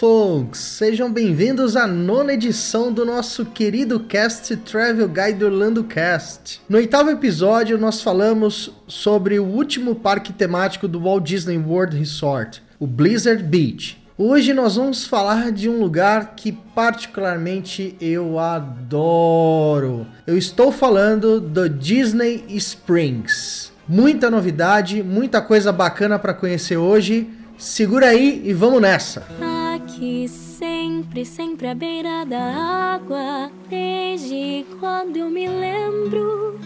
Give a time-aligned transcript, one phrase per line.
[0.00, 0.60] Folks!
[0.60, 6.58] Sejam bem-vindos à nona edição do nosso querido cast Travel Guide Orlando Cast.
[6.66, 12.62] No oitavo episódio, nós falamos sobre o último parque temático do Walt Disney World Resort,
[12.78, 14.02] o Blizzard Beach.
[14.16, 20.06] Hoje nós vamos falar de um lugar que particularmente eu adoro.
[20.26, 23.70] Eu estou falando do Disney Springs.
[23.86, 27.28] Muita novidade, muita coisa bacana para conhecer hoje.
[27.58, 29.49] Segura aí e vamos nessa.
[30.00, 36.58] Aqui sempre, sempre à beira da água, desde quando eu me lembro.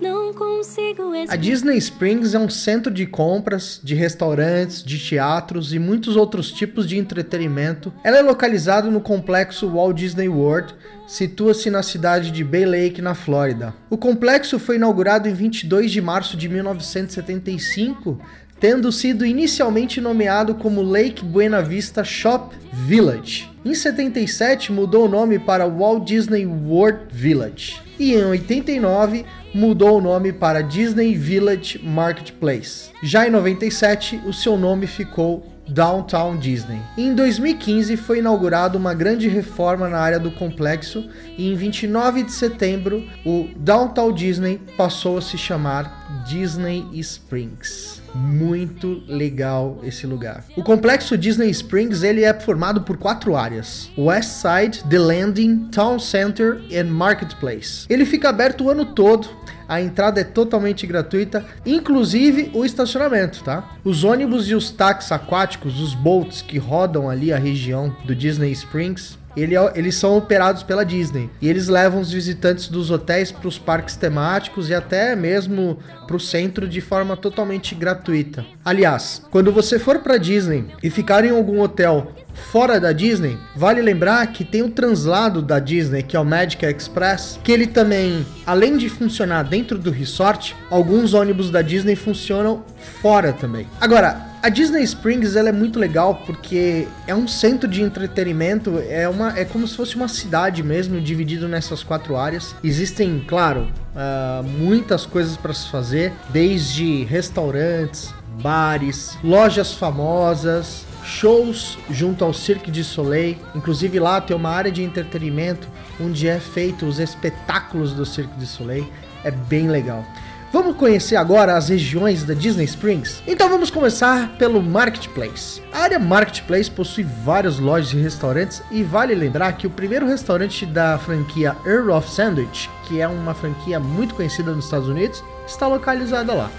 [0.00, 5.80] Não consigo A Disney Springs é um centro de compras, de restaurantes, de teatros e
[5.80, 7.92] muitos outros tipos de entretenimento.
[8.04, 10.72] Ela é localizada no complexo Walt Disney World,
[11.08, 13.74] situa-se na cidade de Bay Lake, na Flórida.
[13.90, 18.20] O complexo foi inaugurado em 22 de março de 1975
[18.60, 23.50] tendo sido inicialmente nomeado como Lake Buena Vista Shop Village.
[23.64, 30.00] Em 77 mudou o nome para Walt Disney World Village e em 89 mudou o
[30.00, 32.90] nome para Disney Village Marketplace.
[33.02, 36.80] Já em 97 o seu nome ficou Downtown Disney.
[36.96, 42.32] Em 2015 foi inaugurada uma grande reforma na área do complexo e em 29 de
[42.32, 48.05] setembro o Downtown Disney passou a se chamar Disney Springs.
[48.16, 50.44] Muito legal esse lugar.
[50.56, 55.98] O complexo Disney Springs ele é formado por quatro áreas: West Side, The Landing, Town
[55.98, 57.86] Center e Marketplace.
[57.88, 59.28] Ele fica aberto o ano todo
[59.68, 63.76] a entrada é totalmente gratuita, inclusive o estacionamento, tá?
[63.84, 68.52] Os ônibus e os táxis aquáticos, os boats que rodam ali a região do Disney
[68.52, 71.30] Springs, ele, eles são operados pela Disney.
[71.40, 76.16] E eles levam os visitantes dos hotéis para os parques temáticos e até mesmo para
[76.16, 78.44] o centro de forma totalmente gratuita.
[78.64, 82.12] Aliás, quando você for para Disney e ficar em algum hotel
[82.52, 86.64] fora da Disney, vale lembrar que tem o translado da Disney, que é o Magic
[86.64, 92.62] Express, que ele também, além de funcionar dentro do resort, alguns ônibus da Disney funcionam
[93.00, 93.66] fora também.
[93.80, 99.08] Agora, a Disney Springs ela é muito legal porque é um centro de entretenimento, é,
[99.08, 102.54] uma, é como se fosse uma cidade mesmo, dividido nessas quatro áreas.
[102.62, 112.24] Existem, claro, uh, muitas coisas para se fazer, desde restaurantes, bares, lojas famosas, shows junto
[112.24, 113.36] ao Cirque du Soleil.
[113.52, 115.66] Inclusive lá tem uma área de entretenimento
[116.00, 118.86] onde é feito os espetáculos do Cirque du Soleil.
[119.24, 120.04] É bem legal.
[120.52, 123.20] Vamos conhecer agora as regiões da Disney Springs?
[123.26, 125.60] Então vamos começar pelo Marketplace.
[125.72, 130.64] A área Marketplace possui várias lojas e restaurantes e vale lembrar que o primeiro restaurante
[130.64, 135.66] da franquia Earl of Sandwich, que é uma franquia muito conhecida nos Estados Unidos, está
[135.66, 136.50] localizada lá.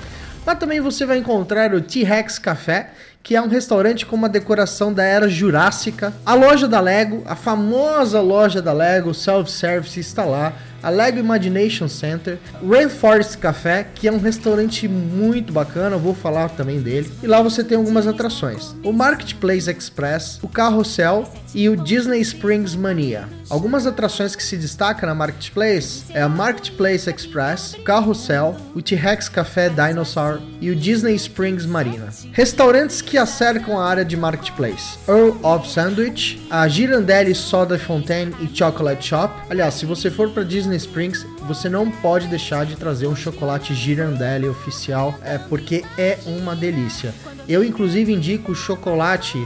[0.45, 2.91] Lá também você vai encontrar o T-Rex Café,
[3.23, 6.13] que é um restaurante com uma decoração da era jurássica.
[6.25, 10.53] A loja da Lego, a famosa loja da Lego Self-Service está lá
[10.87, 16.47] a Lego Imagination Center, Rainforest Café, que é um restaurante muito bacana, eu vou falar
[16.47, 17.11] também dele.
[17.21, 22.73] E lá você tem algumas atrações: o Marketplace Express, o Carrossel e o Disney Springs
[22.73, 23.27] Mania.
[23.49, 29.29] Algumas atrações que se destacam na Marketplace é a Marketplace Express, o Carrossel, o T-Rex
[29.29, 32.09] Café Dinosaur e o Disney Springs Marina.
[32.31, 38.55] Restaurantes que acercam a área de Marketplace: Earl of Sandwich, a Girandelli Soda Fontaine e
[38.55, 39.33] Chocolate Shop.
[39.49, 43.15] Aliás, se você for para Disney Disney Springs, você não pode deixar de trazer um
[43.15, 47.13] chocolate Girandelli oficial, é porque é uma delícia.
[47.47, 49.37] Eu inclusive indico o chocolate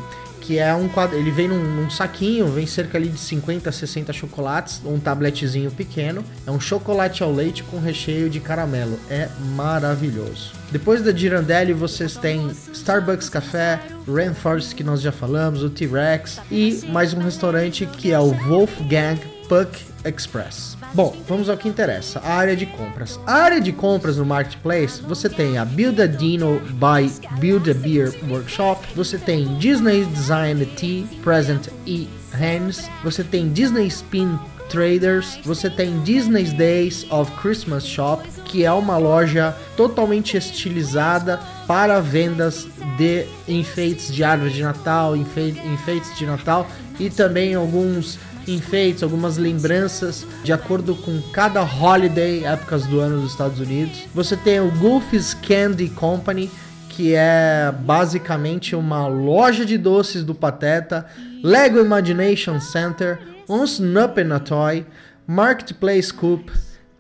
[0.41, 4.11] que é um quadro, ele vem num, num, saquinho, vem cerca ali de 50 60
[4.11, 6.25] chocolates, um tabletezinho pequeno.
[6.45, 8.99] É um chocolate ao leite com recheio de caramelo.
[9.09, 10.51] É maravilhoso.
[10.71, 16.81] Depois da Girandelli, vocês têm Starbucks Café, Rainforest que nós já falamos, o T-Rex e
[16.89, 20.77] mais um restaurante que é o Wolfgang Puck Express.
[20.93, 23.19] Bom, vamos ao que interessa, a área de compras.
[23.25, 27.73] A área de compras no Marketplace, você tem a Build a Dino by Build a
[27.73, 34.37] Beer Workshop, você tem Disney Design Tea, Present e Hands, você tem Disney Spin
[34.69, 41.99] Traders, você tem Disney's Days of Christmas Shop, que é uma loja totalmente estilizada para
[41.99, 42.67] vendas
[42.97, 46.67] de enfeites de árvore de Natal, enfeites de Natal
[46.99, 48.17] e também alguns
[48.47, 54.03] enfeites, algumas lembranças de acordo com cada holiday, épocas do ano dos Estados Unidos.
[54.13, 56.49] Você tem o Goofy's Candy Company,
[56.89, 61.05] que é basicamente uma loja de doces do Pateta,
[61.43, 64.85] Lego Imagination Center, um and a Toy,
[65.27, 66.51] Marketplace Coop,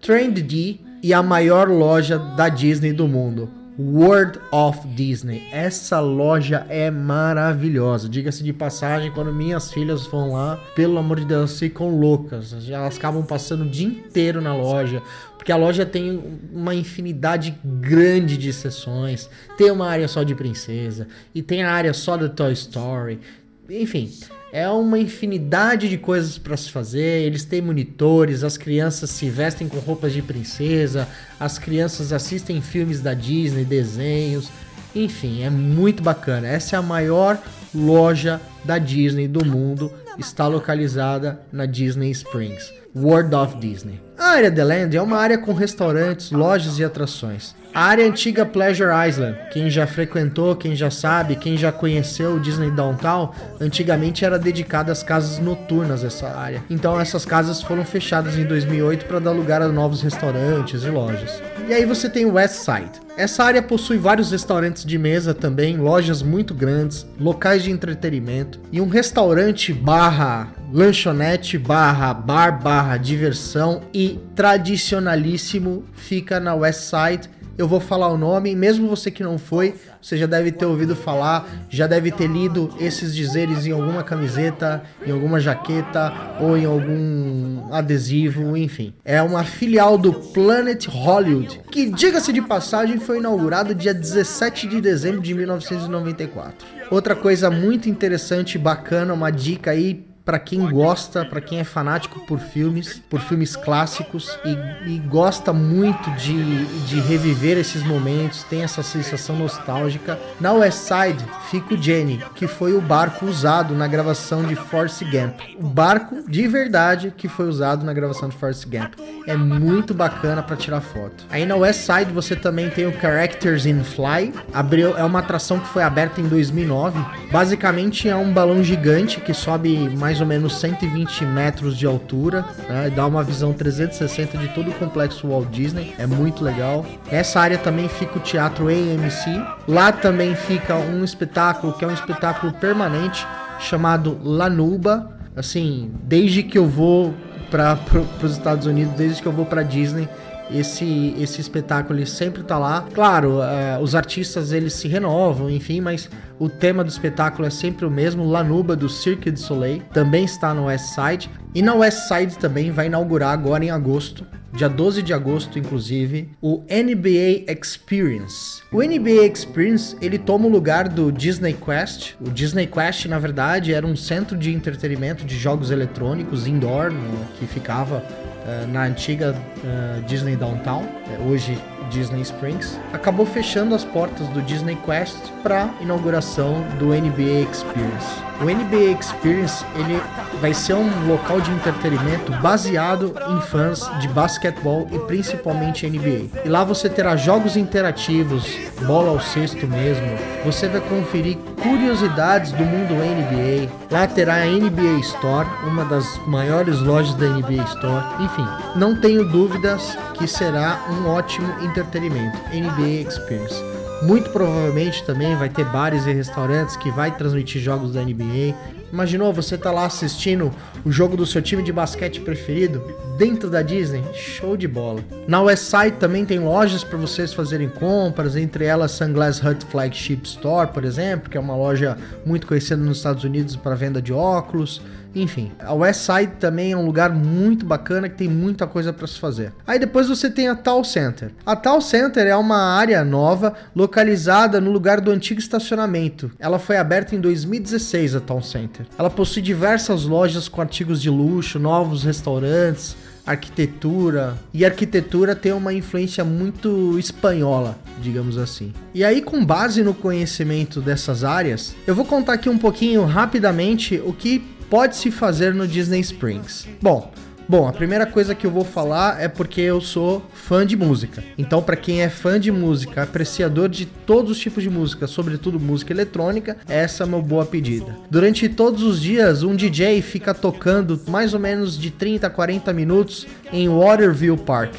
[0.01, 3.49] Trend D e a maior loja da Disney do mundo,
[3.81, 5.47] World of Disney.
[5.51, 8.07] Essa loja é maravilhosa.
[8.07, 12.53] Diga-se de passagem, quando minhas filhas vão lá, pelo amor de Deus, ficam loucas.
[12.69, 15.01] Elas acabam passando o dia inteiro na loja,
[15.35, 16.21] porque a loja tem
[16.53, 19.27] uma infinidade grande de sessões.
[19.57, 23.19] Tem uma área só de princesa e tem a área só do Toy Story.
[23.67, 24.11] Enfim,
[24.51, 27.21] é uma infinidade de coisas para se fazer.
[27.21, 31.07] Eles têm monitores, as crianças se vestem com roupas de princesa,
[31.39, 34.49] as crianças assistem filmes da Disney, desenhos.
[34.93, 36.47] Enfim, é muito bacana.
[36.47, 37.41] Essa é a maior
[37.73, 39.91] loja da Disney do mundo.
[40.17, 44.10] Está localizada na Disney Springs, World of Disney.
[44.17, 47.55] A área The Land é uma área com restaurantes, lojas e atrações.
[47.73, 52.39] A área antiga Pleasure Island, quem já frequentou, quem já sabe, quem já conheceu o
[52.39, 53.31] Disney Downtown,
[53.61, 56.61] antigamente era dedicada às casas noturnas essa área.
[56.69, 61.41] Então essas casas foram fechadas em 2008 para dar lugar a novos restaurantes e lojas.
[61.69, 62.99] E aí você tem o West Side.
[63.15, 68.81] Essa área possui vários restaurantes de mesa também, lojas muito grandes, locais de entretenimento e
[68.81, 74.00] um restaurante barra lanchonete barra bar barra diversão e
[74.35, 79.75] tradicionalíssimo fica na West Side eu vou falar o nome, mesmo você que não foi,
[80.01, 84.81] você já deve ter ouvido falar, já deve ter lido esses dizeres em alguma camiseta,
[85.05, 88.93] em alguma jaqueta ou em algum adesivo, enfim.
[89.03, 94.81] É uma filial do Planet Hollywood, que, diga-se de passagem, foi inaugurado dia 17 de
[94.81, 96.65] dezembro de 1994.
[96.89, 101.63] Outra coisa muito interessante e bacana, uma dica aí para quem gosta, para quem é
[101.63, 108.43] fanático por filmes, por filmes clássicos e, e, gosta muito de, de reviver esses momentos,
[108.43, 110.19] tem essa sensação nostálgica.
[110.39, 115.03] Na West Side fica o Jenny, que foi o barco usado na gravação de Force
[115.05, 115.39] Gump.
[115.59, 118.93] O barco de verdade que foi usado na gravação de Force Gump.
[119.27, 121.25] É muito bacana para tirar foto.
[121.29, 124.33] Aí na West Side você também tem o Characters in Fly.
[124.53, 126.99] Abriu, é uma atração que foi aberta em 2009.
[127.31, 132.43] Basicamente é um balão gigante que sobe mais mais ou menos 120 metros de altura,
[132.67, 132.91] né?
[132.93, 136.85] dá uma visão 360 de todo o complexo Walt Disney, é muito legal.
[137.09, 141.93] Nessa área também fica o Teatro AMC, lá também fica um espetáculo que é um
[141.93, 143.25] espetáculo permanente
[143.61, 145.17] chamado Lanuba.
[145.33, 147.13] Assim, desde que eu vou
[147.49, 150.09] para pro, os Estados Unidos, desde que eu vou para Disney,
[150.53, 152.85] esse, esse espetáculo ele sempre tá lá.
[152.93, 156.09] Claro, uh, os artistas eles se renovam, enfim, mas
[156.41, 158.27] o tema do espetáculo é sempre o mesmo.
[158.27, 161.29] Lanuba do Cirque du Soleil também está no West Side.
[161.53, 166.31] E na West Side também vai inaugurar agora em agosto, dia 12 de agosto, inclusive,
[166.41, 168.63] o NBA Experience.
[168.71, 172.15] O NBA Experience ele toma o lugar do Disney Quest.
[172.19, 176.91] O Disney Quest, na verdade, era um centro de entretenimento de jogos eletrônicos indoor,
[177.37, 181.55] que ficava uh, na antiga uh, Disney Downtown, uh, hoje
[181.91, 188.30] Disney Springs, acabou fechando as portas do Disney Quest para inauguração do NBA Experience.
[188.41, 190.01] O NBA Experience ele
[190.41, 196.41] vai ser um local de entretenimento baseado em fãs de basquetebol e principalmente NBA.
[196.43, 200.07] E lá você terá jogos interativos, bola ao cesto mesmo.
[200.43, 203.69] Você vai conferir curiosidades do mundo NBA.
[203.91, 208.23] Lá terá a NBA Store, uma das maiores lojas da NBA Store.
[208.23, 212.39] Enfim, não tenho dúvidas que será um ótimo entretenimento.
[212.51, 213.70] NBA Experience.
[214.01, 218.55] Muito provavelmente também vai ter bares e restaurantes que vai transmitir jogos da NBA.
[218.91, 220.51] Imaginou você tá lá assistindo
[220.83, 222.83] o jogo do seu time de basquete preferido
[223.17, 224.03] dentro da Disney?
[224.13, 225.01] Show de bola.
[225.27, 230.21] Na West Side também tem lojas para vocês fazerem compras, entre elas Sunglass Hut Flagship
[230.23, 234.11] Store, por exemplo, que é uma loja muito conhecida nos Estados Unidos para venda de
[234.11, 234.81] óculos.
[235.13, 239.07] Enfim, a West Side também é um lugar muito bacana que tem muita coisa para
[239.07, 239.53] se fazer.
[239.67, 241.31] Aí depois você tem a Tal Center.
[241.45, 246.31] A Tal Center é uma área nova localizada no lugar do antigo estacionamento.
[246.39, 248.85] Ela foi aberta em 2016, a Tal Center.
[248.97, 254.35] Ela possui diversas lojas com artigos de luxo, novos restaurantes, arquitetura.
[254.53, 258.73] E arquitetura tem uma influência muito espanhola, digamos assim.
[258.93, 264.01] E aí, com base no conhecimento dessas áreas, eu vou contar aqui um pouquinho rapidamente
[264.05, 266.65] o que pode se fazer no Disney Springs?
[266.81, 267.11] Bom,
[267.49, 271.21] Bom, a primeira coisa que eu vou falar é porque eu sou fã de música.
[271.37, 275.59] Então, para quem é fã de música, apreciador de todos os tipos de música, sobretudo
[275.59, 277.97] música eletrônica, essa é uma boa pedida.
[278.09, 282.71] Durante todos os dias, um DJ fica tocando mais ou menos de 30 a 40
[282.71, 284.75] minutos em Waterview Park.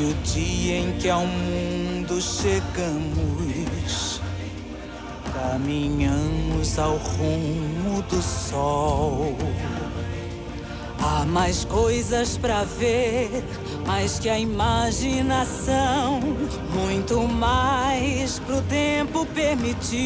[0.00, 4.22] Desde o dia em que ao mundo chegamos,
[5.34, 9.36] caminhamos ao rumo do sol.
[11.02, 13.44] Há mais coisas para ver,
[13.86, 16.20] mais que a imaginação,
[16.72, 20.00] muito mais pro tempo permitir.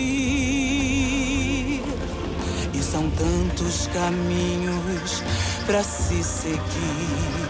[2.74, 5.22] E são tantos caminhos
[5.66, 7.43] para se seguir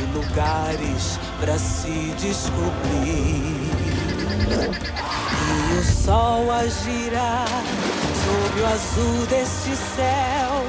[0.00, 3.70] e lugares para se descobrir.
[5.72, 7.48] E o sol a girar
[8.24, 10.64] sob o azul deste céu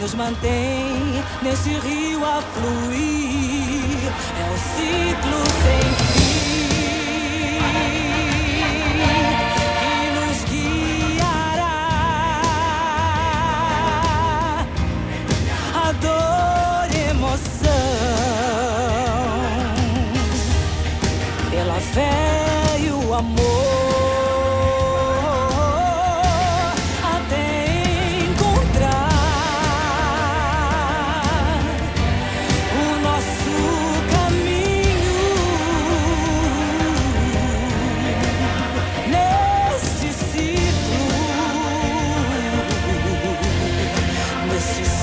[0.00, 4.12] nos mantém nesse rio a fluir.
[4.38, 6.23] É um ciclo sem fim.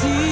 [0.02, 0.31] see